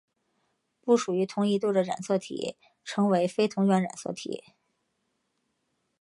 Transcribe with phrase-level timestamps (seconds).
[0.83, 4.41] 不属于同一对的染色体称为非同源染色体。